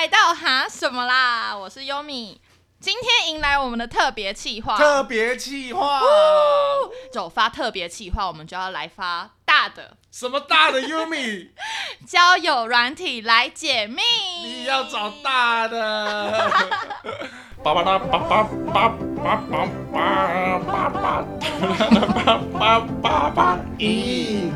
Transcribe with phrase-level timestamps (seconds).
[0.00, 1.54] 来到哈什么啦？
[1.54, 2.40] 我是优米，
[2.80, 6.00] 今天迎来我们的特别企划，特别企划，
[7.12, 11.50] 走发特别企划，我们就要来发大的什么大的 Yumi？
[12.08, 14.00] 交友软体来解密。
[14.42, 16.50] 你要找大的。
[17.62, 18.42] 叭叭叭叭叭
[18.72, 18.88] 叭
[19.22, 20.08] 叭叭叭
[20.64, 21.26] 叭叭
[22.24, 24.50] 叭叭叭叭咦！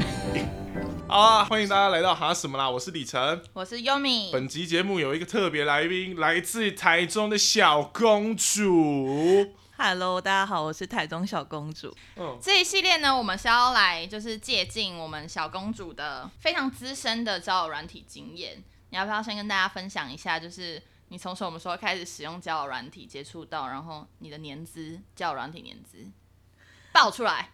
[1.14, 2.68] 好啊，欢迎大家来到哈什么啦？
[2.68, 3.40] 我是李晨。
[3.52, 4.32] 我是优米。
[4.32, 9.54] 本集节目有一个特别来宾，来自台中的小公主。
[9.78, 11.96] Hello，大家好，我是台中小公主。
[12.16, 18.56] 嗯，这一系列呢，我们是要来就是借鉴我们小公主的非常资深的交友软体经验。
[18.90, 25.98] 你要不要先跟大家分享一下，就是你从什么时候开始使用交友软体接触到，然后你的年资交友软体年资
[26.92, 27.50] 爆出来？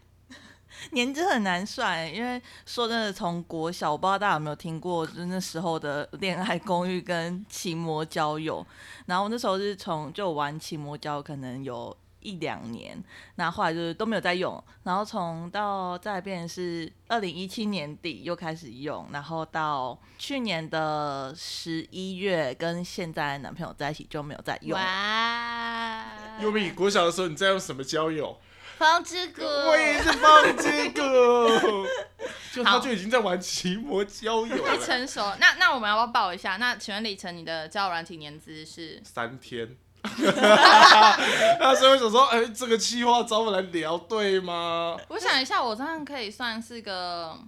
[0.92, 8.66] 年纪很难算，因为说真的，从国小，我不知道大家有没有听过，就是那时候的 恋爱公寓跟奇魔交友。
[9.06, 13.02] 然后那时候是从就玩奇魔交友，可能有一两年，
[13.36, 14.62] 然后后来就是都没有再用。
[14.82, 24.78] 然后从到再变成是二零一七年底又开始用，然后到去年的十一月跟现在男朋友在一起就没有再用。
[24.78, 26.04] 哇！
[26.40, 28.38] 优米，国小的时候你在用什么交友？
[28.80, 31.86] 风之谷，我也是放这个，
[32.50, 34.78] 就他就已经在玩奇摩交友太了。
[34.78, 35.20] 成熟。
[35.38, 36.56] 那那我们要不要报一下？
[36.56, 38.98] 那请问李晨，你的交友软体年资是？
[39.04, 39.76] 三天。
[40.02, 44.98] 那所以我想说，哎、这个计划找我来聊，对吗？
[45.08, 47.38] 我想一下，我这样可以算是个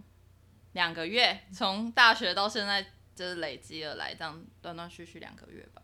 [0.73, 2.85] 两个月，从大学到现在
[3.17, 5.81] 就是累积而来，这样断断续续两个月吧。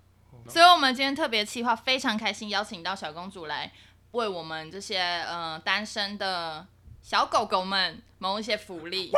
[0.46, 3.72] 所以，我们今天特别企划非常开心，邀请到小公主来
[4.12, 6.66] 为我们这些呃单身的
[7.02, 9.12] 小狗狗们谋一些福利。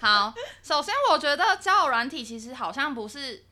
[0.00, 3.44] 好，首先我觉得交友软体其实好像不是，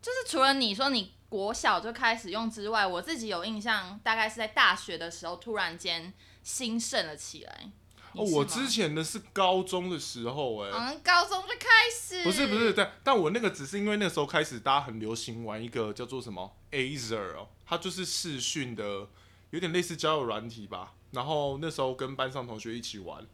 [0.00, 7.70] 就是除了你说你国小就开始用之外，我自己有印象，大概是在大学的时候突然间兴盛了起来。
[8.16, 19.08] 哦，我之前的是高中的时候、哎、嗯，高中就开始，不是不是，但但我那个只是因为那时候开始大家很流行玩一个叫做什么 Azer 哦，它就是视讯的，
[19.50, 20.94] 有点类似交友软体吧。
[21.12, 23.24] 然后那时候跟班上同学一起玩，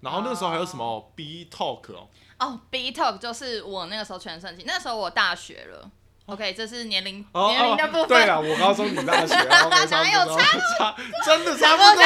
[0.00, 2.08] 然后那时候还有什么 B Talk 哦，
[2.38, 5.90] 哦，B Talk 就是我那个时候全盛期，那时候我大学了。
[6.26, 8.08] OK，这是年龄哦年龄的部分。
[8.08, 12.02] 对了，我高中你大学， 哦没哪有差 差，真的差不多。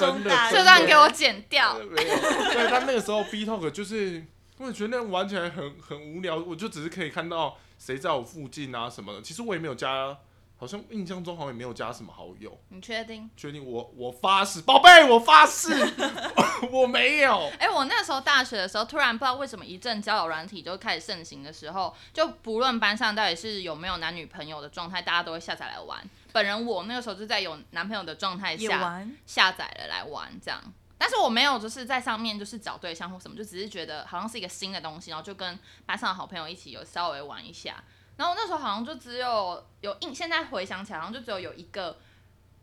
[0.00, 1.78] 真的中大学这段给我剪掉。
[1.78, 2.16] 没有，
[2.52, 4.24] 对他那个时候 B Talk 就是，
[4.58, 10.16] 我也觉得那玩起来很很无聊，我就只是可以看到谁在我附近啊什么的，其实我也没有加，
[10.60, 12.54] 好像印象中好像也没有加什么好友。
[12.68, 13.30] 你确定？
[13.34, 15.70] 确定我我发誓，宝贝，我发誓，
[16.70, 17.50] 我没有。
[17.58, 25.98] 哎、我那时候大学的时候，突然不知道为什么一阵交友软体就开始盛行的时候，就不论班上到底是有没有男女朋友的状态，大家都会下载来玩。
[26.30, 30.62] 本人我那个时候就在有男朋友的状态下，下载了来玩，这样。
[30.98, 37.82] 但是我没有就是在上面就是找对象或什么，就只是觉得好像是一个新的东西，然后就跟班上的好朋友一起有稍微玩一下。
[38.20, 41.98] 然后那时候好像就只有有印，现在回想起来好像就只有有一个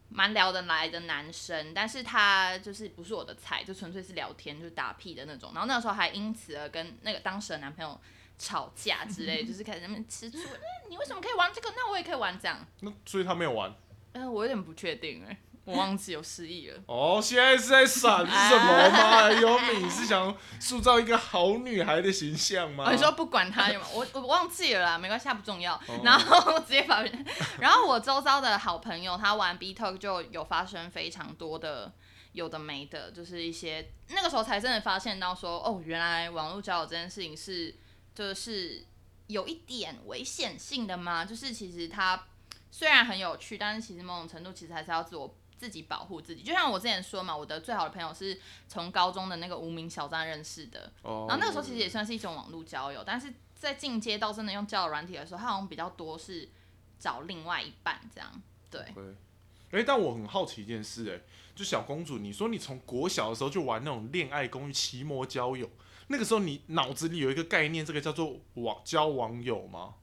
[0.07, 5.49] 蛮聊得来的男生，但是他就是不是我的菜，就纯粹是聊天，就是打屁的那种。
[5.55, 7.99] 然后那个时候还因此而跟那个当时的男朋友
[8.37, 12.63] 吵架之类，就是开始那边吃醋，那你为什么可以玩这个，那我也可以玩这样。
[12.81, 13.73] 那所以他没有玩。
[14.13, 15.35] 呃，我有点不确定哎、
[15.67, 16.81] 我忘记有失忆了。
[16.85, 19.29] 哦，现在是在闪什么吗？
[19.31, 22.85] 优米你是想塑造一个好女孩的形象吗？
[22.87, 25.75] 哦，你说不管他我我忘记了啦，没关系，它不重要。
[25.75, 27.03] 哦然后直接把，
[27.59, 31.91] 然后我周遭的好朋友他玩 B Talk 就有发生非常多的
[32.31, 37.75] 有的没的，就是一些那个时候才真的发现到说，哦，原来网络交友这件事情是
[38.15, 38.85] 就是
[39.27, 42.23] 有一点危险性的嘛，就是其实它
[42.71, 45.35] 虽然很有趣，但是其实某种程度其实还是要自我。
[45.57, 56.47] 自己保护自己，就像我之前说嘛，我的最好的朋友是从高中的那个无名小站认识的，哦，然后那个时候其实也算是一种网络交友，但是在进阶到真的用交友软体的时候，他好像比较多是
[56.99, 58.41] 找另外一半这样。
[58.69, 59.03] 对，对。
[59.71, 61.19] 哎、但我很好奇一件事、哎，
[61.55, 65.69] 就小公主，你说你从国小的时候就玩那种恋爱公寓、奇摩交友，
[66.07, 69.95] 那个时候你脑子里有一个概念，这个叫做网交网友吗？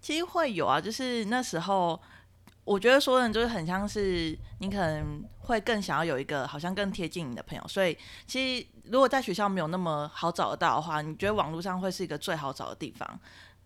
[0.00, 2.00] 其实会有啊，就是那时候。
[2.66, 7.96] 我觉得说的就是很像是你可能会更想要有一个好像更贴近你的朋友，所以
[8.26, 13.18] 其实如果在学校没有那么好找得到的话，你觉得网络上会是一个最好找的地方，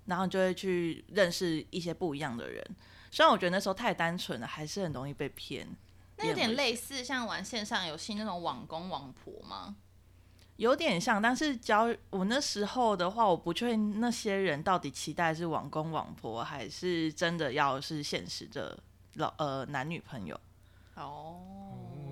[0.04, 2.62] 然后你就会去认识一些不一样的人。
[3.10, 5.66] 虽然我觉得那时候太单纯了，还是很容易被骗。
[6.18, 9.76] 那有点类似像玩线上游戏那种网工网婆吗？
[10.56, 18.78] 有点像，但是交我那时候的话，我不确定那些人到底期待是网工网婆，还是真的要是现实的
[19.14, 20.38] 老呃男女朋友。
[20.94, 21.40] 哦，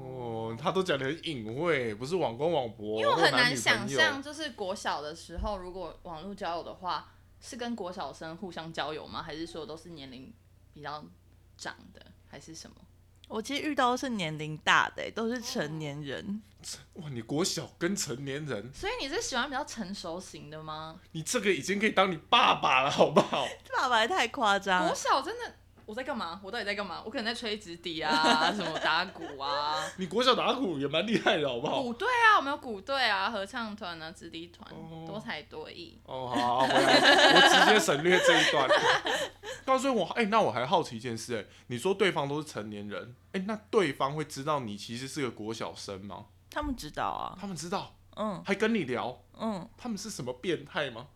[0.01, 9.23] 哦，他都讲的很隐晦，不是网公网婆，因为我很难想象，就是国小的时候，如果网络交友的话，是跟国小生互相交友吗？
[9.23, 10.33] 还是说都是年龄
[10.73, 11.05] 比较
[11.59, 12.77] 长的，还是什么？
[13.29, 16.43] 我其实遇到的是年龄大的、都是成年人。
[16.95, 20.99] 哇，你国小跟成年人，所以你是喜欢比较成熟型的吗？
[21.13, 23.47] 你这个已经可以当你爸爸了，好不好？
[23.77, 24.95] 爸爸也太夸张国。
[24.95, 25.55] 小真的，
[25.89, 26.39] 我在干嘛？
[26.45, 27.03] 我到底在干嘛？
[27.03, 31.83] 我可能在吹直笛啊，什么打鼓啊， 你国小打鼓也蛮厉害的，好不好？
[31.83, 35.99] 鼓队啊，我们有鼓队啊，合唱团啊，直笛团，哦多才多艺。
[36.05, 38.69] 哦，好好，回来，我直接省略这一段。
[39.65, 46.27] 告诉我，哎、那我还好奇一件事、哎，你说对方都是成年人，哎、那对方会知道你其实是个国小生吗？
[46.51, 51.07] 他们知道啊，他们知道，嗯还跟你聊，嗯，他们是什么变态吗？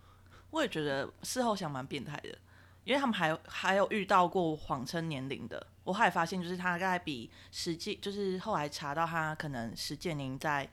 [0.49, 2.39] 我也觉得事后想蛮变态的，
[2.85, 5.67] 因为他们还还有遇到过谎称年龄的。
[5.85, 10.69] 我后来发现，就是他大概比实际，就是后来查到他可能实际年龄在，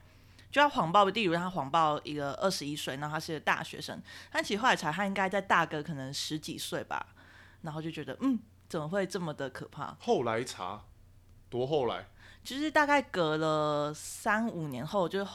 [0.51, 4.00] 就他谎报，例如他谎报一个二十一岁，然后他是个大学生，
[4.31, 7.07] 但其实后来查他应该在大个可能十几岁吧，
[7.63, 9.95] 然后就觉得嗯，怎么会这么的可怕？
[10.00, 10.83] 后来查，
[11.50, 12.05] 多后来，
[12.44, 15.25] 就是大概隔了三五年后，就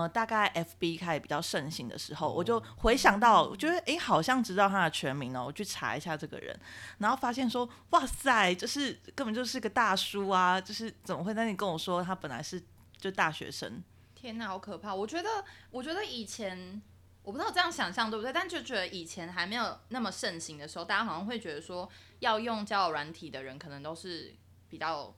[0.00, 6.58] 呃大概 FB 开始比较盛行的时候，我就回想到，我觉得哎好像知道他的全名哦，我去查一下这个人，
[6.98, 12.62] 然后发现说哇塞，就是根本就是个大叔啊，就是怎么会在那里跟我说他本来是
[12.96, 13.82] 就大学生？
[14.14, 14.94] 天哪，好可怕！
[14.94, 16.80] 我觉得，我觉得以前
[17.22, 21.86] 我不知道这样想象对不对，但就觉得以前还没有那么盛行的时候，大家好像会觉得说
[22.20, 24.34] 要用交友软体的人，可能都是
[24.70, 25.14] 比较，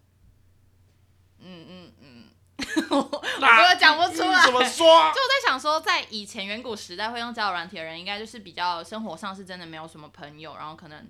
[1.39, 2.25] 嗯嗯嗯，
[2.91, 4.45] 我我讲不出来。
[4.45, 5.13] 怎么说啊？
[5.15, 11.07] 就我在想说，在以前远古时代会用交友软体的人，应该就是比较生活上是真的没有什么朋友，然后可能，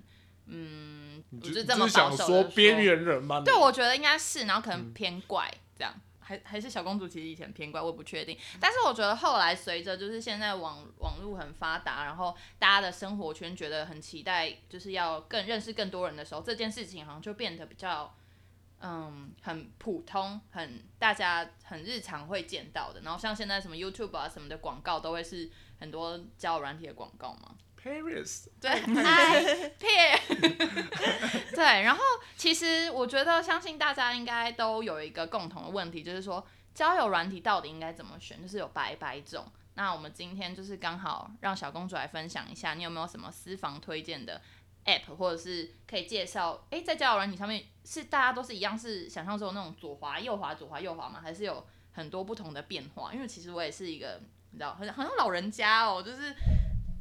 [0.47, 3.41] 嗯，我就是这么保想守说边缘人吗？
[3.45, 8.37] 对，我觉得应该是，然后可能偏怪这样，还还是小公主其实以前偏怪，我也不确定。
[8.59, 18.13] 但是我觉得后来随着就是现在网网络很发达，然后大家的生活圈觉得很期待，就是要更认识更多人的时候，这件事情好像就变得比较。
[18.79, 23.01] 嗯，很普通，很大家很日常会见到的。
[23.01, 27.55] 然后像现在什么 YouTube 啊什么的广告，都会是很多交友软体的广告嘛。
[27.81, 30.19] Paris，对，爱骗。
[31.55, 32.01] 对，然后
[32.35, 39.45] 其实我觉得，相信大家应该都有一个共同的问题，就是说交友软体到底应该怎么选，就是有百百种。
[39.75, 44.41] 那我们今天就是刚好让小公主来分享一下，你有没有什么私房推荐的
[44.87, 46.65] App，或者是可以介绍？
[46.71, 51.19] 诶，在交友软体上面是大家都是一样，是想象中那种左滑右滑左滑右滑吗？
[51.21, 53.13] 还是有很多不同的变化？
[53.13, 54.19] 因为其实我也是一个，
[54.49, 56.33] 你知道，很好像老人家哦，就是。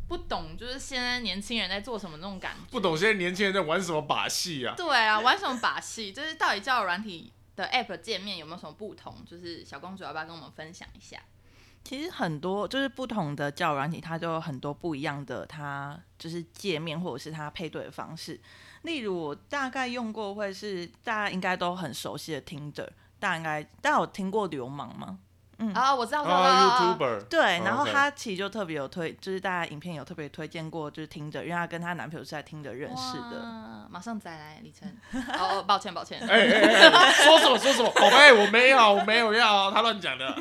[0.09, 2.61] 不懂，就是现在年轻人在做什么那种感觉。
[2.71, 4.73] 不懂现在年轻人在玩什么把戏啊？
[4.77, 6.13] 对啊，玩什么把戏？
[6.13, 9.25] 就是到底交友软体的 App 界面有没有什么不同？
[9.29, 11.21] 就是小公主要不要跟我们分享一下？
[11.87, 18.41] 其实很多就是不同的教软体，它就有很多不一样的，它就是界面或者是它配对的方式。
[18.83, 22.89] 例如我大概用过，会是大家应该都很熟悉的 Tinder，
[23.21, 25.21] 大概大家有听过流氓吗？
[25.73, 33.41] 啊，我知道，我知道，啊我知道，YouTuber，对，哦然后他其实就特别有推，就是大家影片有特别推荐过，就是听着，因为她跟她男朋友是在听着认识的。
[33.41, 34.95] 哇马上再来，李晨。
[35.39, 36.21] 哦，哦抱歉，抱歉。
[36.21, 40.37] 哎哎哎，哎说什么说什么，宝贝，我没有，我没有要，他乱讲的。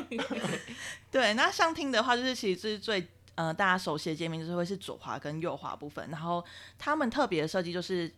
[1.10, 6.44] 对，那像听的话，就是其实是最呃大家熟悉的界面，就是会是左滑跟右滑部分，然后
[6.78, 8.12] 他们特别的设计就是。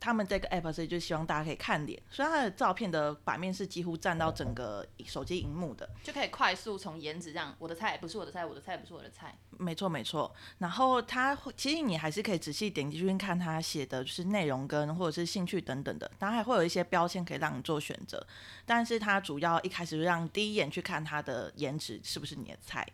[0.00, 5.88] 他们这个 app 所以就希望大家可以看脸，所以它的照片的版面是几乎占到整个手机荧幕的。
[6.02, 9.38] 就可以快速从颜值这样，我的菜不是我的菜，我的菜不是我的菜。
[9.58, 18.26] 没错没错，然后它会其实你还是可以仔细点进去看它写的就是内容跟或者是兴趣等等的，当然还会有一些标签可以让你做选择，
[18.64, 22.86] 但是它主要一开始就让第一眼去看它的颜值是不是你的菜。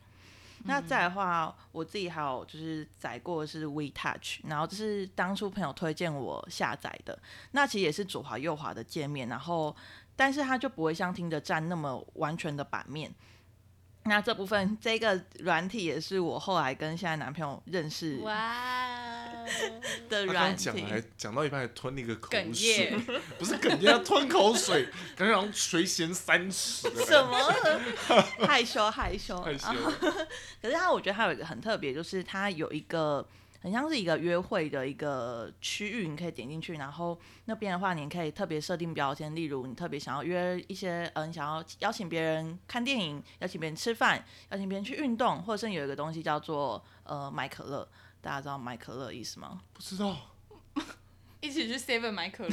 [0.67, 7.19] 那再的话，我自己还有就是载过的是 WeTouch，然后这是当初朋友推荐我下载的，
[7.53, 9.75] 那其实也是左滑右滑的界面，然后
[10.15, 13.15] 但是它就不会像听着站那么完全的版面。
[14.09, 19.45] 那这部分这个软体也是我后来跟现在男朋友认识哇，
[20.09, 22.97] 的他软体刚讲，还讲到一半还吞了一个口水，
[23.39, 26.89] 不是哽咽，他吞口水，感觉好像垂涎三尺。
[27.05, 27.37] 什么
[28.47, 29.67] 害羞害羞 害羞
[30.63, 33.27] 可是他我觉得他有一个很特别，就是他有一个。
[33.67, 47.89] 很像是一个约会的一个区域，你可以点进去，然后那边的话，你可以特别设定标签，例如你特别想要约一些，嗯、你想要邀请别人看电影，邀请别人吃饭，邀请别人去运动，或者是有一个东西叫做呃买可乐，
[48.21, 49.61] 大家知道买可乐的意思吗？
[49.73, 50.17] 不知道
[51.41, 52.51] 一起去 Seven 买可乐，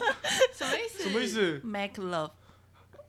[0.56, 1.02] 什么意思？
[1.02, 1.26] 什么意？
[1.26, 2.30] 思 Make love，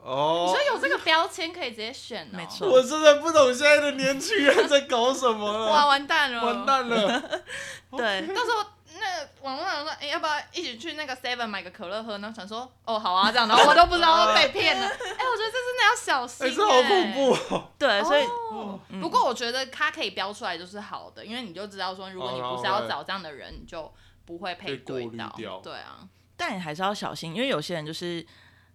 [0.07, 0.73] 你哦说。
[0.73, 2.37] 有这个标签可以直接选哦？
[2.37, 6.65] 没错我真的不懂现在的年轻人在搞什么了， 哇，完蛋了，完！
[6.65, 7.41] 蛋了！
[7.91, 8.65] 对，到时候
[8.99, 12.33] 那个网络上说，哎、要不要一起去那个 Seven 买个可乐喝呢？
[12.35, 14.85] 想说，哦，好啊，这样，然后我都不知道被骗了。
[14.87, 17.71] 哎、我觉得这真的要小心、哎，这好恐怖哦！
[17.77, 23.91] 对，所以哦不过我觉得它可以标出来就是好的，因为你就知道说，如果你不是要找这样的人，你就
[24.25, 25.33] 不会配对到。
[25.63, 28.25] 对啊，但你还是要小心，因为有些人就是，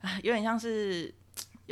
[0.02, 1.12] 啊，有点像是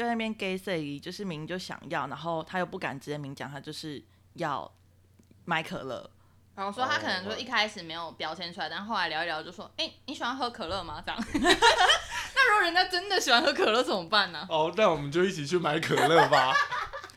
[0.01, 4.03] 又在那边 gay say，就是明明就想要，然后他又不敢直接明讲，他就是
[4.35, 4.71] 要
[5.45, 6.11] 买可乐。
[6.55, 11.03] 然后说他可能说一开始没有表现出来，但后来聊一聊就说，哎、你喜欢喝可乐吗？
[11.05, 11.25] 这样。
[11.33, 14.47] 那如果人家真的喜欢喝可乐怎么办呢？
[14.49, 16.55] 哦，那我们就一起去买可乐吧。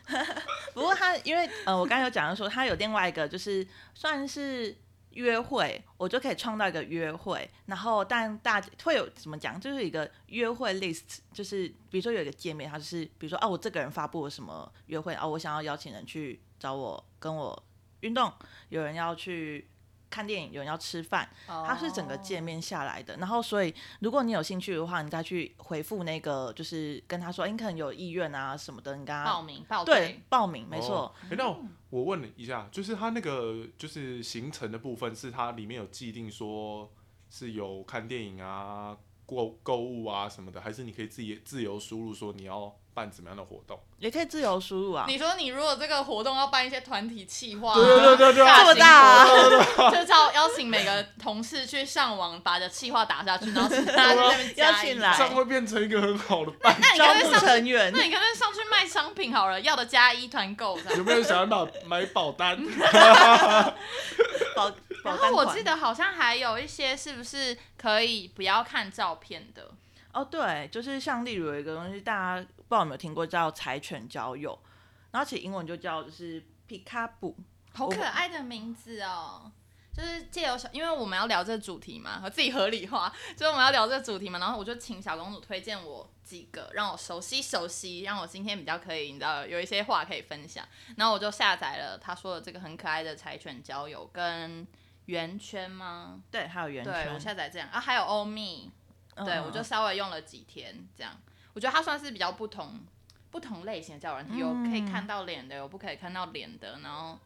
[0.74, 4.76] 不过他因为呃，我刚才有讲到说，他有另外一个就是算是
[5.14, 17.64] 约会，我就可以创造一个约会，然后但大会有怎么讲，就是一个约会 list，就是比如说有一个界面，它就是比如说啊，我这个人发布了什么约会啊，我想要邀请人去找我跟我
[18.02, 18.32] 运动，
[18.70, 19.68] 有人要去。
[20.14, 23.18] 看电影，有人要吃饭，它是整个界面下来的。
[23.18, 31.06] 然后，所以如果你有兴趣的话，你再去回复那个，就是跟他说，诶你可能有意愿啊什么的，你跟他报名报对，报名，没错。
[31.06, 31.12] 哦。
[31.32, 36.92] 诶那我我问了一下，就是它那个就是行程的部分，是它里面有既定说
[37.32, 43.80] 是有看电影啊、购购物啊什么的，还是你可以自己自由输入说你要办怎么样的活动？
[44.00, 45.06] 也可以自由输入啊。
[45.08, 49.26] 你说你如果这个活动要办一些团体企划，对对对对对这么大啊
[49.92, 54.24] 就叫邀请每个同事去上网把的企划打下去，然后请大家
[54.58, 56.76] 邀请来这样会变成一个很好的办。
[56.80, 60.78] 那你招募干脆上，成员那，你干脆上去卖商品好了，要的加一团购。
[60.96, 62.58] 有没有想要买买保单？
[64.56, 64.70] 保
[65.04, 69.72] 保然单款后我记得好像还有一些是不是可以不要看照片的？
[70.14, 74.58] 哦，对，就是像例如有一个东西，大家不知道有没有听过，叫柴犬交友，
[75.12, 77.36] 然后其实英文就叫就是皮卡布。
[77.74, 79.52] 好可爱的名字哦！
[79.92, 90.64] 就是借由小，因为我们要聊这个主题嘛，和自己合理化，就是我们要聊这个主题嘛，然后我就请小公主推荐我几个，让我熟悉熟悉，让我今天比较可以，你知道有一些话可以分享。
[90.98, 94.68] 然后我就下载了她说的这个很可爱的柴犬交友跟
[95.06, 96.22] 圆圈吗？
[96.32, 97.20] 对，还有圆对，我。
[97.20, 98.72] 下载这样啊，还有欧米，
[99.18, 101.16] 对嗯我就稍微用了几天，这样，
[101.54, 102.80] 我觉得它算是比较不同
[103.32, 107.20] 不同类型的交友软体，有可以嗯看到脸的，有不可以看到脸的，然后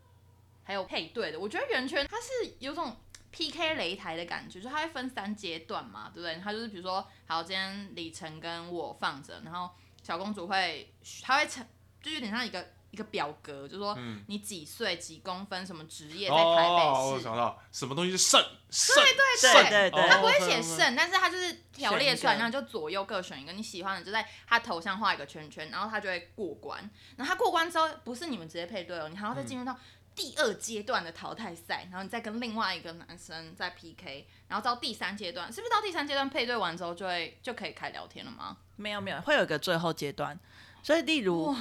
[0.63, 1.39] 还有配对的。
[1.39, 2.95] 我觉得圆圈它是有种
[3.31, 6.41] PK 擂台的感觉，就它会分三阶段嘛，对不对？
[6.41, 9.69] 它就是比如说，好，今天李晨跟我放着，然后
[10.01, 11.65] 小公主会，她会成，
[12.07, 12.65] 就有点像一个。
[12.89, 16.87] 一个表格，就说嗯你几岁、几公分、什么职业，在台北市。
[16.87, 26.79] 哦，我想到什么东西是肾肾对对对对他不会哦写肾，但是他就是条列出来，选一个然后就左右各选一个你喜欢的，就在他头上画一个圈圈，然后他就会过关。
[27.17, 29.77] 然后他过关之后，不是你们直接配对哦，你还要再进入到
[30.15, 38.55] 第二阶段的淘汰赛，然后你再跟另外一个男生再 PK，然后到第三阶段，是不是到第三阶段配对完之后就会就可以开聊天了吗？
[38.77, 40.39] 没有没有，会有一个最后阶段。
[40.81, 41.53] 所以例如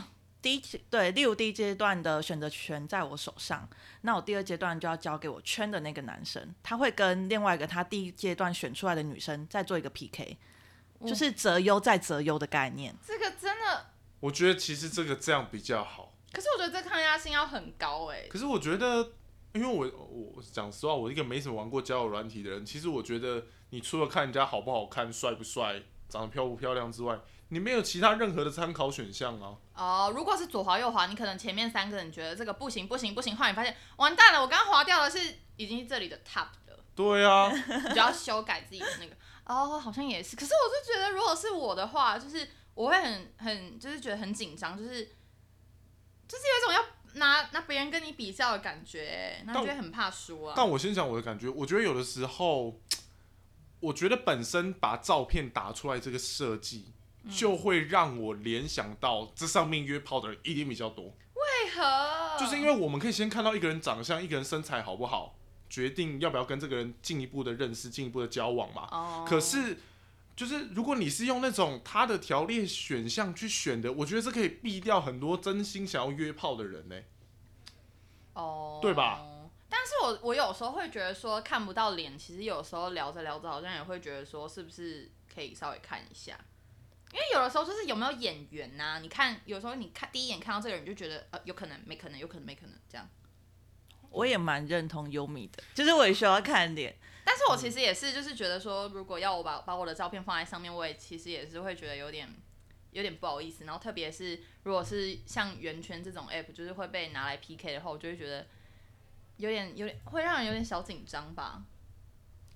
[0.47, 3.69] 第一对，例如第一阶段的选择权在我手上，
[4.03, 10.39] 那我第二阶段就要交给我圈的那个男生，他会跟另外一个他第一阶段选出来的女生再做一个 PK，
[11.05, 12.95] 就是择优再择优的概念。
[13.05, 13.87] 这个真的，
[14.21, 16.15] 我觉得其实这个这样比较好。
[16.31, 19.15] 可是我觉得这抗压性要很高哎、可是我觉得，
[19.53, 29.57] 因为我我讲实话，我一个没什么玩过交友软体的人，其实我觉得你除了看人家好不好看、帅不帅、长得漂不漂亮之外，你没有其他任何的参考选项啊。
[29.75, 39.15] 哦，如果是左滑右滑，你可能前面三个人觉得这个不行不行不行，后来你发现完蛋了，我刚刚滑掉的是已经是这里的 top 的，对啊，你就要修改自己的那个。
[39.45, 40.35] 哦，好像也是。
[40.35, 45.05] 可是我就觉得，如果是我的话，就是我会很很就是觉得很紧张，就是
[46.27, 46.85] 就是有一种要
[47.15, 50.55] 拿拿别人跟你比较的感觉，然后就会很怕输啊。
[50.57, 52.81] 但我先讲我的感觉，我觉得有的时候，
[53.79, 56.93] 我觉得本身把照片打出来这个设计，
[57.31, 61.05] 就会让我联想到这上面约炮的人一定比较多。
[61.07, 62.37] 为何？
[62.39, 65.37] 就是因为我们可以先看到一个人长相，一个人身材好不好，
[65.69, 68.89] 决定要不要跟这个人进一步的认识、进一步的交往嘛。
[68.91, 69.79] 哦，可是，
[70.35, 76.97] 就是如果你是用那种他的条列选项去选的，我觉得这可以避掉很多真心想要约炮的人呢、
[78.35, 79.25] 哦，对吧？
[79.69, 86.39] 但是我我有时候会觉得说看不到脸，其实有时候聊着聊着好像也会觉得说是不是可以稍微看一下，
[87.13, 93.09] 因为有的时候就是有没有眼缘呐、你看有时候你看第一眼看到这个人就觉得呃有可能没可能有可能没可能这样。
[94.11, 96.97] 我也蛮认同优米的，就是我也需要看脸。
[97.25, 102.29] 但是我其实也是就是觉得说，如果要我把把我的照片放在上面，我也其实也是会觉得有点
[102.93, 103.65] 有点不好意思。
[103.65, 108.47] 然后特别是如果是像圆圈这种 app，就是会被拿来 PK 的话，我就会觉得
[109.39, 111.63] 有点有点会让人有点小紧张吧。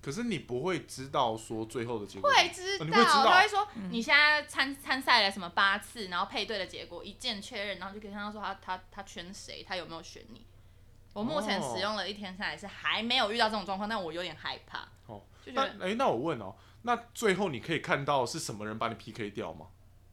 [0.01, 2.29] 可是你不会知道说最后的结果。
[2.29, 3.25] 会知道，哦你会知道。
[3.31, 10.45] 他会说你现在参参赛了什么八次，然后配对的结果一键确认，然后就可以看到说他他他圈谁，他有没有选你。
[11.13, 19.67] 我目前哦使用了一天下来是还没有遇到这种状况，但我有点害怕，哦，就觉得那哎、那我问哦，那最后你可以看到是什么人把你 PK 掉吗？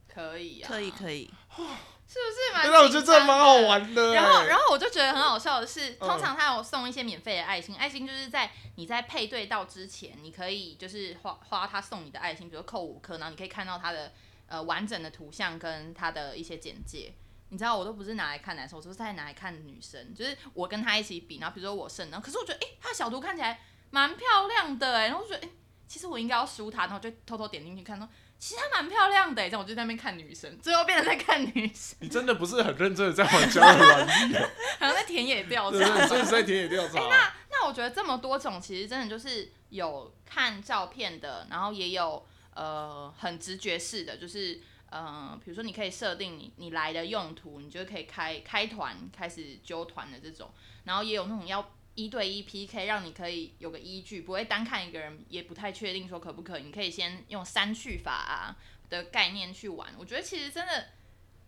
[0.08, 1.30] 可以啊，可以可以，
[2.08, 2.62] 是不是蛮？
[2.62, 3.54] 哎那我觉得这蛮好。
[3.58, 4.14] 玩的。
[4.14, 14.12] 然后，哎然后我就觉得很好笑的是，嗯通常他有送一些免费的爱心，爱心就是在你在配对到之前，你可以就是花花他送你的爱心，比如扣五颗，然后你可以看到他的
[14.46, 17.12] 呃完整的图像跟他的一些简介。
[17.50, 20.14] 你知道，我都不是拿来看男生，我都是在拿来看女生。
[20.14, 23.60] 就是我跟他一起比，然后比如说我胜，然后可是我觉得，哎、他的小图看起来
[23.90, 25.50] 蛮漂亮的，哎，然后我觉得，哎、
[25.86, 28.06] 其实我应该要输他，然后就偷偷点进去看，说
[28.38, 34.40] 其实她蛮漂亮的，哎，这样我就在那边看女生，最后变成在看女生，你真的不是很认真的在玩交友软件，
[34.78, 35.98] 好像在田野调对不对？
[36.00, 36.06] 查。
[36.06, 37.00] 真的是在田野调查。
[37.08, 50.50] 那那我觉得这么多种，其实真的就是有看照片的，然后也有呃很直觉式的，就是呃，比如说你可以设定你你来的用途，你就可以开开团开始揪团的这种，
[50.84, 58.56] 然后也有那种要一对一 PK，让你可以有个依据，不会单看一个人，也不太确定说可不可以，你可以先用三去法啊
[58.88, 59.92] 的概念去玩。
[59.98, 60.86] 我觉得其实真的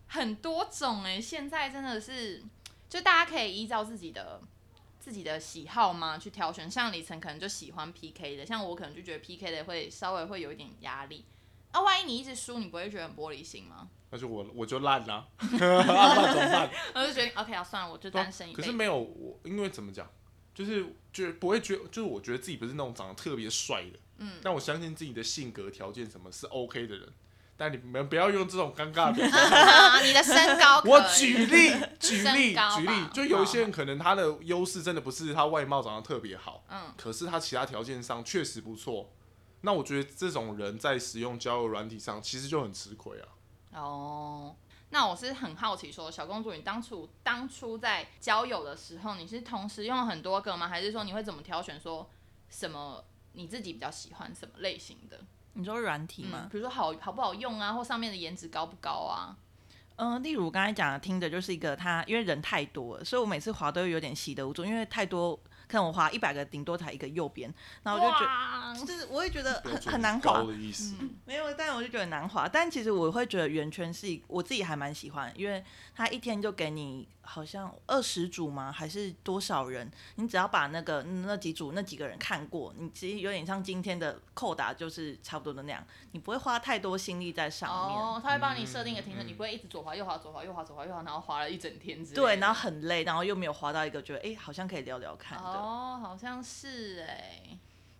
[0.08, 2.42] 很多种哎、现在真的是
[2.88, 4.40] 就大家可以依照自己的。
[5.00, 6.18] 自己的喜好吗？
[6.18, 11.24] 去挑选，像李晨可能就喜欢 PK 的，像我可能就觉得 PK 的会稍微会有一点压力。
[11.70, 13.88] 啊，万一你一直输，你不会觉得很玻璃心吗？
[14.10, 16.70] 那就我我就烂啦， 那怎么办？
[16.94, 18.60] 我就决定 OK 啊，算了，我就单身一辈子。
[18.60, 20.06] 可是没有我，因为怎么讲，
[20.60, 27.08] 就是觉不会觉，就是我觉得自己不是那种长得特别帅的，嗯，但我相信自己的性格条件什么是 OK 的人。
[27.56, 29.22] 但你们不要用这种尴尬的
[30.02, 39.12] 你的身高，我举例， 举例，举例，就有一些人可能他的优势真的不是他外貌长得特别好，嗯，可是他其他条件上确实不错。
[39.60, 43.28] 那我觉得这种人在使用交友软体上其实就很吃亏啊。
[43.78, 44.56] 哦。
[44.90, 50.68] 那我是很好奇说小公主，你当初当初在交友的时候，你是同时用了很多个吗？
[50.68, 52.10] 还是说你会怎么挑选说
[52.48, 55.20] 什么你自己比较喜欢什么类型的？
[55.52, 56.48] 你说软体吗嗯，？
[56.50, 59.36] 比如说好好不好用啊，或上面的颜值高不高啊？
[59.96, 65.38] 嗯、例如我刚才讲的听的就是一个他，因为人太多了，所以我每次滑都有点习得无助，因为太多，
[65.70, 67.52] 可能我滑一百个，顶多才一个右边，
[67.84, 70.96] 然后我就觉得，哇就是我会觉得很很难滑高，的意思。
[71.24, 72.48] 没有，但我就觉得很难滑。
[72.48, 78.72] 但其实我会觉得圆圈是我自己还蛮喜欢，因为它一天就给你好像二十组吗？
[78.72, 79.88] 还是多少人？
[80.16, 87.96] 你只要把那个那几组那几个人看过，你其实有点像今天的扣打，就是差不多的那样，你不会花太多心力在上面。
[87.96, 92.16] 哦，他会帮你设定一个停嗯，你不会一直左滑右滑左滑右滑左滑右滑，然后滑了一整天之类。
[92.16, 95.44] 对，然后很累，然后又没有滑到一个觉得哎、诶好像可以聊聊看的。
[95.44, 97.56] 哦，好像是哎，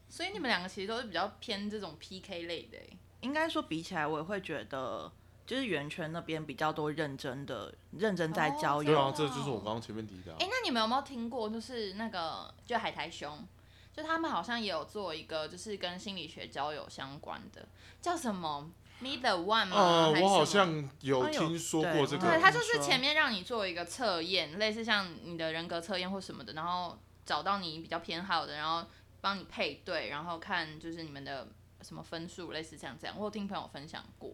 [0.09, 2.97] 所以你们两个其实都是比较偏这种 PK 类的哎。
[3.21, 5.13] 应该说比起来，我也会觉得
[5.51, 8.93] 就是圆圈那边比较多认真的、认真在交哦友。
[8.93, 13.45] 对啊，这就是我刚刚前面提的啊、哎、那你们有没有听过，就是那个就海苔兄，
[13.93, 17.67] 就他们好像也有做一个，就是跟心理学交友相关的，
[18.01, 18.71] 叫什么
[19.03, 19.77] Meet the One 吗？
[19.77, 22.29] 呃，我好像有听说过这个。
[22.29, 28.89] 对，他就是前面让你做一个测验，类似像你的人格测验或什么的，然后找到你比较偏好的，然后
[29.21, 31.49] 帮你配对，然后看就是你们的
[31.83, 33.17] 什么分数，类似像这样。
[33.19, 34.33] 我有听朋友分享过，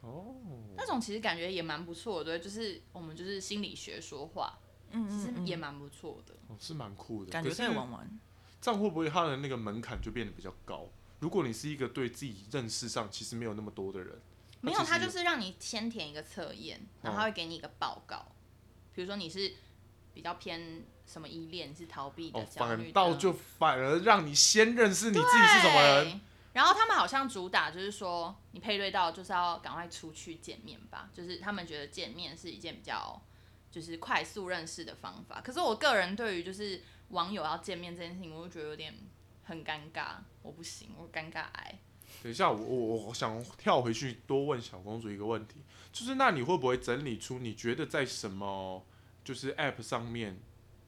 [0.00, 0.34] 哦，
[0.76, 4.58] 那种其实感觉也蛮不错的，对，就是我们就是心理学说话，
[4.90, 6.34] 嗯其实也蛮不错的。
[6.48, 7.30] 哦是蛮酷的。
[7.30, 8.20] 感觉可是可以玩玩。
[8.60, 10.86] 这样会不会他的那个门槛就变得比较高？
[11.20, 14.18] 如果你是一个对自己认识上其实没有那么多的人，
[14.60, 18.26] 没有，他就是让你先填一个测验，然后他会给你一个报告。
[18.94, 19.52] 比如说你是
[20.12, 26.20] 比较偏什么依恋，是逃避的、哦，焦虑的，反倒就反而让你先认识你自己是什么人。
[26.52, 33.22] 然后他们好像主打就是说，你配对到就是要赶快出去见面吧，就是他们觉得见面是一件比较
[33.70, 35.40] 就是快速认识的方法。
[35.40, 38.92] 可是我个人对于就是网友要见面这件事情，我就觉得有点
[39.44, 41.78] 很尴尬，我不行，我尴尬癌。
[42.24, 48.84] 等一下，我我我想跳回去多问小公主一个问题，就是那你会不会整理出你觉得在什么
[49.22, 50.40] 就是 App 上面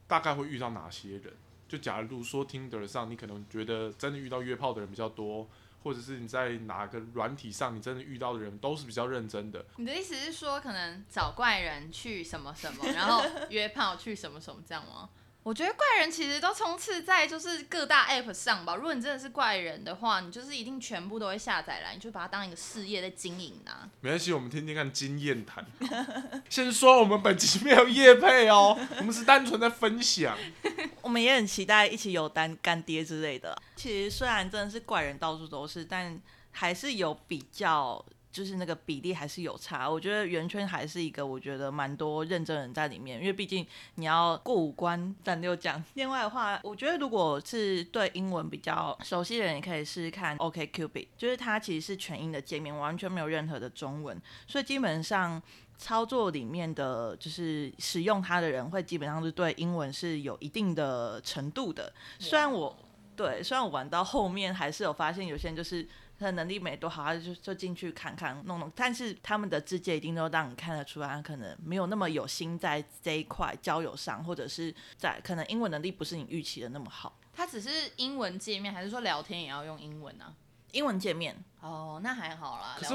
[0.07, 1.33] 大概会遇到哪些人？
[1.73, 5.49] 就假如说 Tinder 上，你可能觉得真的遇到约炮的人比较多，
[5.81, 9.65] 或者是你在哪个软体上，你真的遇到的人都是比较认真的。
[9.77, 15.09] 你的意思是说，可能找怪人去什么什么，然后 约炮去什么什么这样吗？
[15.43, 18.75] 我觉得怪人其实都充斥在就是各大 app 上吧。
[18.75, 23.89] 如果你真的是怪人的话，你就是一定全部都会下载来，你就把它当一个事业在经营啊。
[23.99, 25.65] 没关系，我们听听看经验谈。
[26.49, 30.37] 先说我们本期没有业配哦，我们是单纯在分享。
[31.01, 33.61] 我们也很期待一起有单干爹之类的。
[33.75, 36.17] 其实虽然真的是怪人到处都是，但
[36.51, 38.03] 还是有比较。
[38.33, 43.65] 就是那个比例还是有差，我觉得圆圈还是一个，我觉得蛮多认真人在里面，因为毕竟
[43.95, 45.81] 你要过五关斩六将。
[45.93, 55.39] 另外的话，我觉得如果是对英文比较熟悉的人，也可以试试看 OK Cupid，就是它其实是全英的界面，完全没有任何的中文，所以基本上
[55.77, 61.93] 操作里面的就是使用它的人会基本上是对英文是有一定的程度的。
[62.17, 62.75] 虽然我
[63.15, 65.87] 对，虽然我玩到后面还是有发现有些人就是。
[66.23, 68.71] 他的能力没多好，他就就进去看看弄弄。
[68.73, 77.19] 但是他们的字界一定都让你看得出来，他可能没有那么有心在这一块交友上，或者是在可能英文能力不是你预期的那么好。
[77.33, 80.33] 他只是英文界面，还是说聊天也要用英文呢？
[80.71, 82.75] 英文界面哦，那还好啦。
[82.79, 82.93] 可是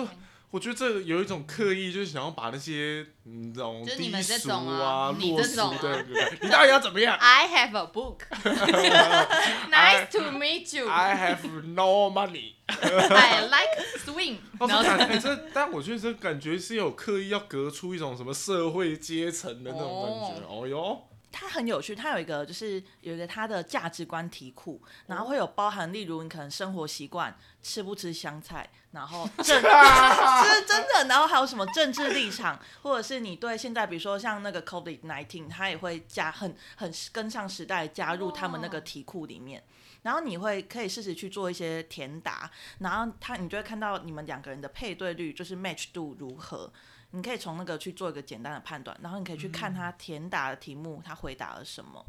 [0.50, 6.06] 我觉得这有一种刻意，就是想要把那些嗯这种低俗啊、落俗的，
[6.40, 8.20] 你到底要怎么样？I have a book.
[9.70, 10.88] Nice to meet you.
[10.88, 12.54] I have no money.
[12.66, 14.38] I like swing。
[14.58, 14.68] 哦，
[15.20, 20.46] 这但我觉得这感觉是有刻意要隔出一种什么社会阶层的那种感觉。
[20.48, 21.02] 哦哟。
[21.30, 39.62] 它很有趣，它有一个就是有一个它的价值观题库，然后会有包含，例如你可能生活习惯吃不吃香菜，然后 政 是真的，然后还有什么政治立场，或者是你对现在比如说像那个 COVID nineteen，它也会加很很跟上时代加入他们那个题库里面，
[40.02, 46.72] 然后你会可以试试去做一些填答，然后他你就会看到你们两个人的配对率就是 match 度如何。
[47.12, 52.04] 你可以从那个去做一个简单的判断，然后你可以去看他填答的题目，他回答了什么。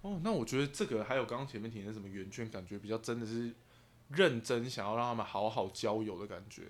[0.00, 3.52] 哦，那我觉得这个还有刚刚前面提的什么圆圈，感觉比较真的是
[4.08, 6.62] 认真想要让他们好好交友的感觉。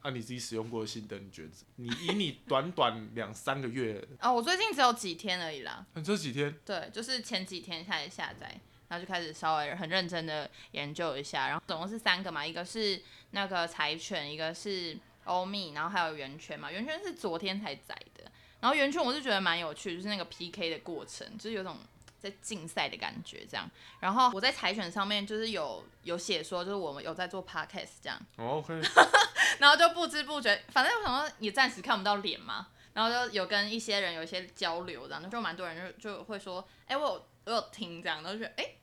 [0.00, 1.50] 按你自己使用过的心得，你觉得？
[1.76, 5.84] 你以你短短两三个月啊，我最近只有几天而已啦。
[5.92, 6.54] 嗯这几天？
[6.64, 14.96] 对，就是前几天开始下载，然后就开始稍微很认真的研究一下，然后总共是三个嘛，一个是那个柴犬，一个是。
[15.24, 18.24] 欧米，然后还有圆圈嘛，圆圈是昨天才载的，
[18.60, 21.76] 然后圆圈我是觉得蛮有趣，就是那个 PK 的过程，就是有种
[22.18, 23.68] 在竞赛的感觉这样。
[24.00, 28.20] 然后我在柴犬上面就是有有写说，就是我们有在做 podcast 这样。
[28.36, 28.80] OK。
[29.58, 38.74] 然后就不知不觉，反正我想说也暂时看不到脸嘛，然后就有跟一些人有一些交流这样，就蛮多人就就会说，哎，我有我有听这样，然后就觉得哎。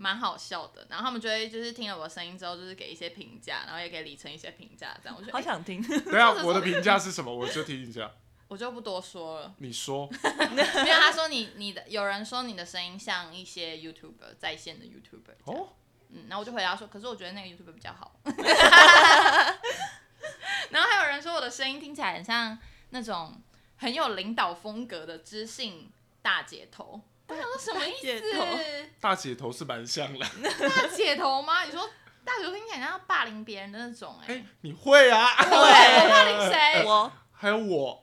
[0.00, 5.82] 蛮好笑的，然后他们就会就是听了我的声音之后，就是给一些评价，然后也给李晨一些评价，这样我觉得好想听。
[6.08, 7.34] 对啊，我的评价是什么？
[7.34, 8.10] 我就听一下。
[8.46, 9.54] 我就不多说了。
[9.58, 10.08] 你说。
[10.22, 15.34] 因为他说你你的有人说你的声音像一些 YouTuber 在线的 YouTuber。
[15.44, 15.70] 哦。
[16.10, 18.18] 嗯，然后我就回答说，可是我觉得那个 YouTuber 比较好。
[20.70, 22.58] 然后还有人说我的声音听起来很像
[22.90, 23.38] 那种
[23.76, 25.90] 很有领导风格的知性
[26.22, 27.02] 大姐头。
[27.28, 28.22] 我想说什么意思？
[29.00, 30.26] 大姐头是蛮像的。
[30.44, 31.62] 大姐头吗？
[31.64, 31.88] 你说
[32.24, 34.44] 大姐头听起来像霸凌别人的那种哎。
[34.62, 35.36] 你会啊？
[35.38, 36.84] 对，霸凌谁？
[36.84, 38.02] 我还有我。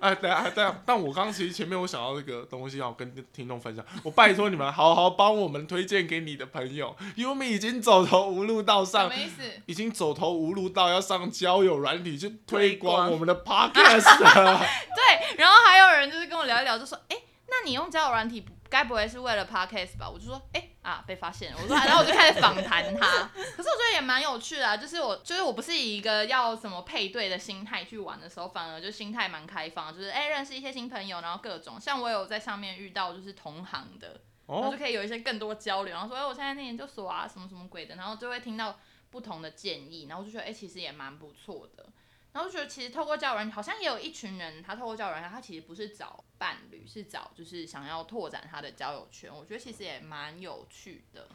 [0.00, 0.82] 哎，对啊，对啊。
[0.84, 9.42] 但我刚其实前面我想到这个东西要跟听众分享，我拜托你们好好帮我们推荐给你的朋友，因为我们已经走投无路到上，什么意思？
[9.66, 14.18] 已经走投无路到要上交友软体去推广我们的 podcast。
[14.20, 17.16] 对，然后还有人就是跟我聊一聊，就说哎。
[17.62, 20.10] 那你用交友软体，该不会是为了 podcast 吧？
[20.10, 21.58] 我就说，哎啊，被发现了。
[21.62, 23.06] 我说，然后我就开始访谈他。
[23.32, 38.78] 可是我觉得也蛮有趣的，就是我，就是我不是以一个要什么配对的心态去玩的时候，反而就心态蛮开放，就是哎认识一些新朋友，然后各种像我有在上面遇到就是同行的，然后就可以有一些更多交流，然后说哎我现在念研究所啊，什么什么鬼的，然后就会听到
[39.10, 41.86] 不同的建议，然后我就觉得哎其实也蛮不错的。
[42.34, 49.34] 然后觉得其实透过交友软件，好像也有一群人，他透过交友软件，他其实不是找伴侣，是找就是想要拓展他的交友圈。
[49.34, 51.28] 我觉得其实也蛮有趣的。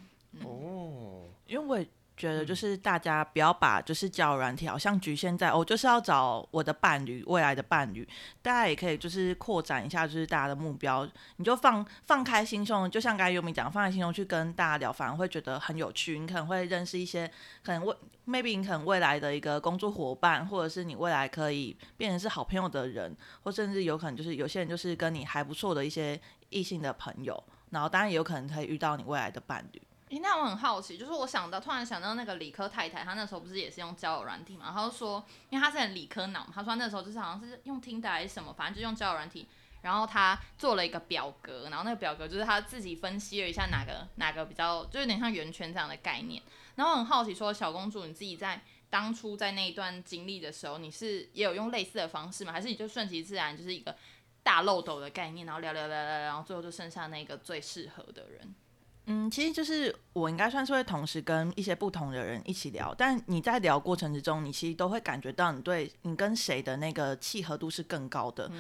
[0.44, 1.90] 哦，因为。
[2.20, 8.06] 觉得就是大家不要把就是交友软体好像局限在我就是要找我的伴侣未来的伴侣，
[8.42, 16.20] 大家也可以就是扩展一下就是大家的目标，你就放放开心胸，就像刚才优米讲，放开心胸去跟大家聊，反而会觉得很有趣。
[16.20, 17.26] 你可能会认识一些
[17.64, 17.96] 可能未
[18.28, 27.42] maybe 你可能未来的一个工作伙伴，或者是你未来可以变成是好朋友的人，或甚至有可能就是有些人就是跟你还不错的一些异性的朋友。
[27.70, 29.82] 然后当然也有可能可以遇到你未来的伴侣。
[30.10, 34.72] 诶，那我很好奇，就是我想到突然想到那个理科太太，她那时候不是也是用交友软体嘛？
[34.74, 39.48] 她就说，因为她是很理科脑，她说那时候就是好像是用听的还是什么，反正就用交友软体，
[39.84, 46.42] 然后她做了一个表格，然后那个表格就是她自己分析了一下哪个哪个比较，就有点像圆圈这样的概念。
[46.74, 52.52] 然后我很好奇，说小公主你自己在当初在那一段经历的时候，你是也有用类似的方式吗？
[52.52, 53.96] 还是你就顺其自然，就是一个
[54.42, 58.56] 大漏斗的概念，然后聊聊聊聊，然后最后就剩下那个最适合的人？
[59.12, 68.52] 嗯，其实就是我应该算是会同时跟一些不同的人一起聊，但你在聊过程之中，你其实都会感觉到你对你跟谁的那个契合度是更高的，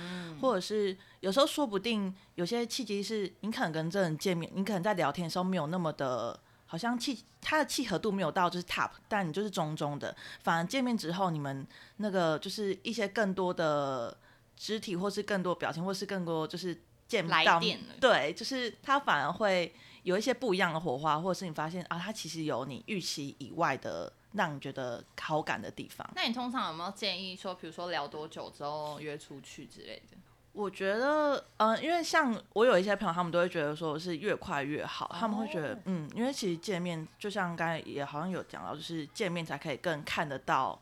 [0.42, 11.64] 或者是有时候说不定有些契机是你可能跟这人见面，你可能在聊天的时候没有那么的，好像契他的契合度没有到就是 top，但你就是中中的，反而见面之后你们
[11.98, 14.18] 那个就是一些更多的
[14.58, 16.76] 肢体或是更多表情或是更多就是
[17.08, 19.72] 见不到来电了对，就是他反而会。
[20.04, 26.10] 有一些不一样的火花，或者是你发现啊，他其实有你预期以外的让你觉得好感的地方。
[26.16, 30.18] 那你通常有没有建议说，比如说聊多久之后约出去之类的？
[30.52, 40.78] 我觉得，嗯、因为像我有一些朋友，他们都会觉得说是越快越好，他们会觉得，嗯，因为其实见面，就像刚才也好像有讲到，就是见面才可以更看得到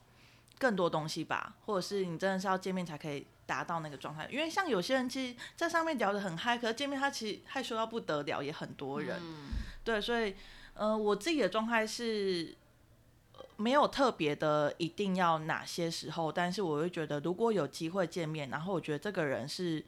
[0.58, 4.28] 更多东西吧，或者是你真的是要见面才可以达到那个状态。
[4.32, 9.20] 因为像有些人其实在上面聊得很嗨，可是见面他其实害羞到不得了，也很多人。
[9.84, 10.36] 对，所以，
[10.76, 12.54] 呃，我自己的状态是。
[12.54, 19.84] 呃没有特别的一定要哪些时候，但是我会觉得，如果有机会见面，然后我觉得这个人是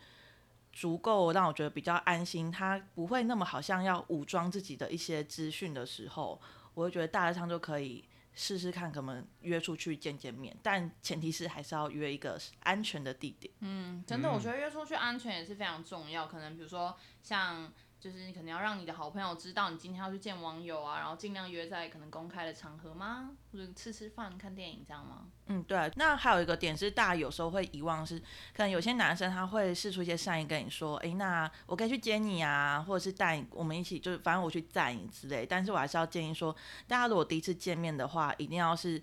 [0.74, 6.42] 足够让我觉得比较安心，他不会那么好像要武装自己的一些资讯的时候，
[6.74, 8.04] 我会觉得大致上就可以
[8.40, 13.54] 试试看，可能约出去见见面，但前提是还是要约一个安全的地点。
[13.60, 16.26] 嗯，真的，我觉得约出去安全也是非常重要。
[16.26, 17.70] 可能比如说像。
[18.00, 23.32] 就是你可能要让你的好朋友知道你今天要去见网友啊，然后尽量约在可能公开的场合吗？
[23.52, 25.26] 或者吃吃饭、看电影这样吗？
[25.48, 25.92] 嗯，对啊。
[25.98, 28.18] 那还有一个点是，大家有时候会遗忘是，
[28.56, 35.46] 可能有些男生他会试出一些善意跟你说，诶，那我可以去接你啊，或者是带你，我们一起，就是反正我去载你之类。
[35.46, 36.56] 但是我还是要建议说，
[36.88, 39.02] 大家如果第一次见面的话，一定要是，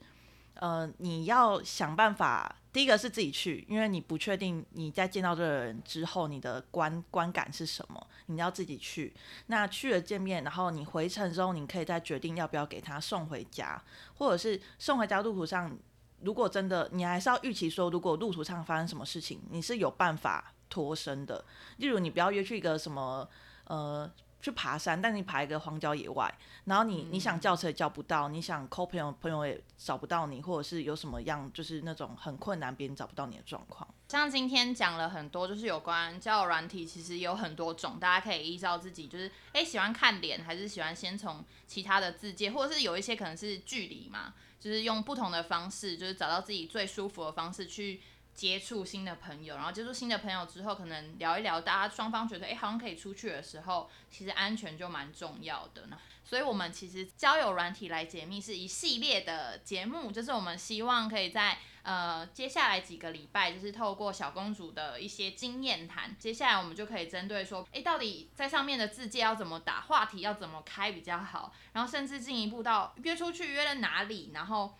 [0.55, 2.57] 呃，你要想办法。
[2.77, 9.15] 第一个是自己去，因为你不确定你在见到这个人之后，你的观观感是什么，你要自己去。
[9.47, 13.83] 那去了见面，然后你回程之后，你可以再决定要不要给他送回家，
[14.19, 15.75] 或者是送回家路途上，
[16.21, 21.43] 如果真的你还是要预期说，如果路途上发生什么事情，你是有办法脱身的。
[21.79, 23.27] 例如，你不要约去一个什么
[23.69, 24.13] 呃。
[24.47, 26.33] 去爬山，但你爬一个荒郊野外，
[26.67, 33.93] 然后你你想叫车也叫不到，你想 call 朋友朋友也找不到你，或者是有什么样就是那种很困难，别人找不到你的状况。
[34.07, 48.01] 像今天讲了很多，就是有关交友软体，其实有很多种，大家可以依照自己，就是诶喜欢看脸，还是喜欢先从其他的字界，或者是有一些可能是距离嘛，就是用不同的方式，就是找到自己最舒服的方式去。
[48.37, 55.99] 接触新的朋友，然后接触新的朋友之后，可能聊一聊，大家双方觉得哎好像可以出去的时候，其实安全就蛮重要的呢。
[56.23, 74.77] 所以，我们其实交友软体来解密是一系列的节目，就是我们希望可以在呃接下来几个礼拜，就是透过小公主的一些经验谈，接下来我们就可以针对说，哎，到底在上面的字界要怎么打，话题要怎么开比较好，然后甚至进一步到约出去约了哪里，然后。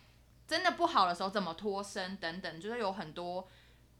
[0.47, 3.47] 真的不好的时候怎么脱身等等，就是有很多，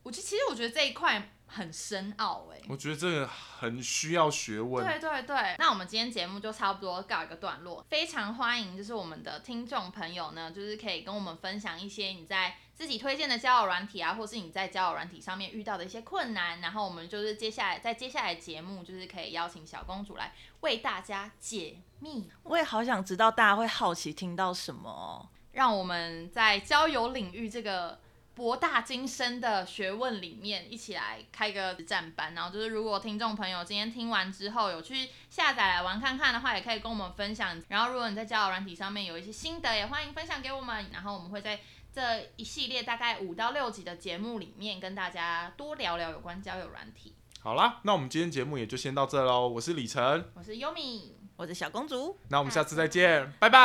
[0.03, 2.61] 我觉其实我觉得这一块很深奥哎。
[2.69, 4.85] 我觉得这个很需要学问。
[4.85, 22.29] 对对对，那我们今天节目就差不多告一个段落，非常欢迎就是我们的听众朋友呢，就是可以跟我们分享一些你在自己推荐的交友软体啊，或是你在交友软体上面遇到的一些困难，然后我们就是接下来在接下来节目就是可以邀请小公主来为大家解密。
[22.43, 25.29] 我也好想知道大家会好奇听到什么。
[25.57, 27.99] 让我们在交友领域这个
[28.35, 32.35] 博大精深的学问里面，一起来开个实战班。
[32.35, 37.59] 然后就是，如果听众朋友今天听完之后有去下载来玩看看的话，也可以跟我们分享。
[37.69, 40.85] 然后，如果你在交友软体上面有一些心得，也欢迎分享给我们。
[40.93, 41.59] 然后，我们会在
[41.91, 42.01] 这
[42.35, 47.15] 一系列大概五到六集的节目里面，跟大家多聊聊有关交友软体。
[47.41, 49.47] 好啦，那我们今天节目也就先到这喽。
[49.47, 51.16] 我是李晨，我是优米。
[51.37, 53.59] 我是小公主，那我们下次再见，拜拜，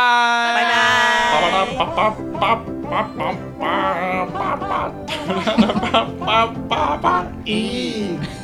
[6.69, 8.42] 拜拜。